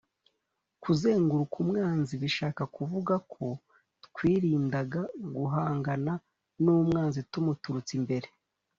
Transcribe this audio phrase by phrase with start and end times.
[0.83, 3.45] kuzenguruka umwanzi bishaka kuvuga ko
[4.05, 5.01] twirindaga
[5.35, 6.13] guhangana
[6.63, 8.27] n'umwanzi tumuturutse imbere